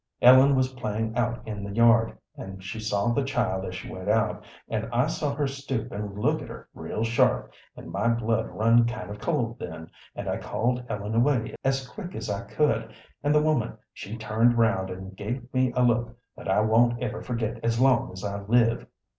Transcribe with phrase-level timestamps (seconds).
[0.19, 4.09] Ellen was playing out in the yard, and she saw the child as she went
[4.09, 8.47] out, and I see her stoop and look at her real sharp, and my blood
[8.47, 12.91] run kind of cold then, and I called Ellen away as quick as I could;
[13.21, 17.21] and the woman, she turned round and gave me a look that I won't ever
[17.21, 18.87] forget as long as I live.